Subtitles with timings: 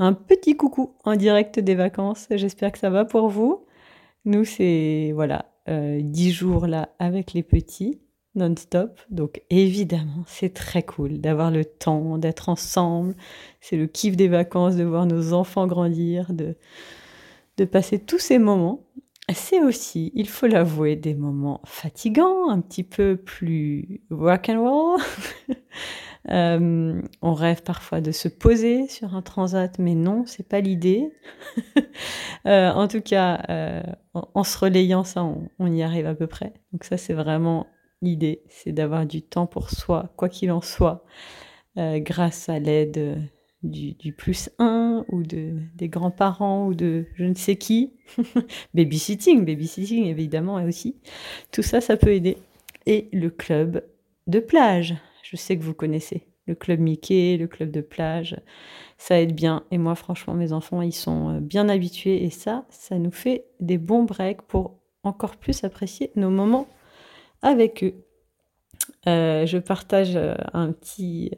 [0.00, 2.26] un petit coucou en direct des vacances.
[2.30, 3.66] J'espère que ça va pour vous.
[4.24, 8.00] Nous, c'est voilà, euh, 10 jours là avec les petits,
[8.34, 8.98] non-stop.
[9.10, 13.14] Donc évidemment, c'est très cool d'avoir le temps, d'être ensemble.
[13.60, 16.56] C'est le kiff des vacances, de voir nos enfants grandir, de,
[17.58, 18.86] de passer tous ces moments.
[19.32, 25.00] C'est aussi, il faut l'avouer, des moments fatigants, un petit peu plus rock and roll.
[26.28, 31.12] Euh, on rêve parfois de se poser sur un transat, mais non, c'est pas l'idée.
[32.46, 33.82] euh, en tout cas, euh,
[34.14, 35.24] en, se relayant ça,
[35.58, 36.52] on, y arrive à peu près.
[36.72, 37.66] Donc ça, c'est vraiment
[38.02, 41.04] l'idée, c'est d'avoir du temps pour soi, quoi qu'il en soit,
[41.76, 43.22] grâce à l'aide
[43.62, 47.92] du, du, plus un ou de, des grands-parents ou de je ne sais qui.
[48.74, 50.96] babysitting, babysitting évidemment aussi.
[51.52, 52.38] Tout ça, ça peut aider.
[52.86, 53.84] Et le club
[54.26, 54.96] de plage
[55.30, 56.26] je sais que vous connaissez.
[56.46, 58.36] Le club Mickey, le club de plage,
[58.98, 59.62] ça aide bien.
[59.70, 62.24] Et moi, franchement, mes enfants, ils sont euh, bien habitués.
[62.24, 66.66] Et ça, ça nous fait des bons breaks pour encore plus apprécier nos moments
[67.42, 67.94] avec eux.
[69.06, 71.30] Euh, je partage euh, un petit,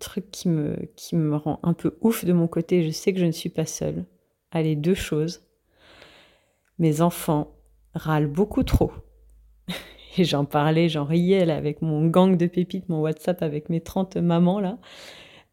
[0.00, 2.82] truc qui me rend un peu ouf de mon côté.
[2.82, 4.06] Je sais que je ne suis pas seule.
[4.50, 5.42] Allez, deux choses.
[6.78, 7.54] Mes enfants
[7.94, 8.92] râlent beaucoup trop.
[10.18, 13.80] Et j'en parlais, j'en riais là, avec mon gang de pépites, mon WhatsApp avec mes
[13.80, 14.78] 30 mamans là,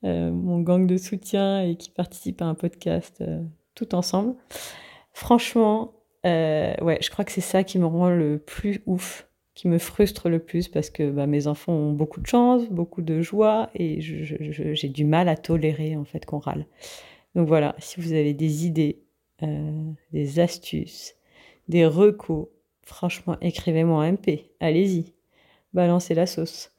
[0.03, 3.41] euh, mon gang de soutien et qui participent à un podcast euh,
[3.75, 4.35] tout ensemble.
[5.13, 5.93] Franchement,
[6.25, 9.77] euh, ouais, je crois que c'est ça qui me rend le plus ouf, qui me
[9.77, 13.69] frustre le plus parce que bah, mes enfants ont beaucoup de chance, beaucoup de joie
[13.75, 16.65] et j'ai du mal à tolérer en fait qu'on râle.
[17.35, 19.03] Donc voilà, si vous avez des idées,
[20.11, 21.15] des astuces,
[21.67, 22.49] des recours,
[22.89, 24.49] Franchement, écrivez-moi un MP.
[24.59, 25.13] Allez-y.
[25.73, 26.71] Balancez la sauce.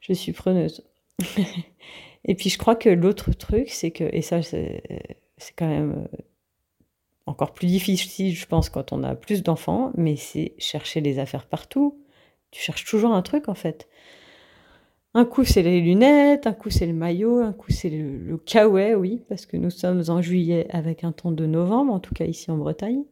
[0.00, 0.82] Je suis preneuse.
[2.24, 4.82] et puis je crois que l'autre truc, c'est que, et ça c'est
[5.56, 6.16] quand même euh,
[7.26, 11.46] encore plus difficile, je pense, quand on a plus d'enfants, mais c'est chercher les affaires
[11.46, 11.96] partout.
[12.50, 13.88] Tu cherches toujours un truc en fait.
[15.14, 18.36] Un coup c'est les lunettes, un coup c'est le maillot, un coup c'est le, le
[18.36, 22.14] kawaii, oui, parce que nous sommes en juillet avec un temps de novembre, en tout
[22.14, 23.04] cas ici en Bretagne.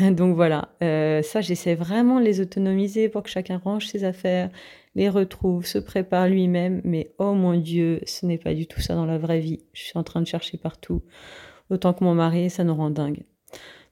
[0.12, 4.50] Donc voilà, euh, ça j'essaie vraiment de les autonomiser pour que chacun range ses affaires,
[4.94, 6.80] les retrouve, se prépare lui-même.
[6.84, 9.64] Mais oh mon Dieu, ce n'est pas du tout ça dans la vraie vie.
[9.72, 11.02] Je suis en train de chercher partout,
[11.70, 13.24] autant que mon mari, ça nous rend dingue.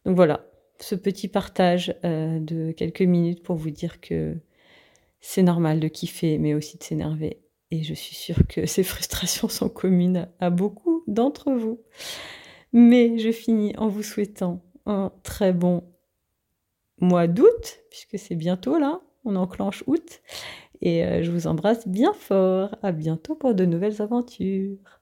[0.06, 0.47] Donc voilà,
[0.78, 4.37] ce petit partage euh, de quelques minutes pour vous dire que
[5.21, 7.41] c'est normal de kiffer, mais aussi de s'énerver.
[7.71, 11.81] Et je suis sûre que ces frustrations sont communes à beaucoup d'entre vous.
[12.72, 15.84] Mais je finis en vous souhaitant un très bon
[17.01, 20.21] mois d'août, puisque c'est bientôt là, on enclenche août.
[20.83, 22.77] Et euh, je vous embrasse bien fort.
[22.83, 25.00] À bientôt pour de nouvelles aventures.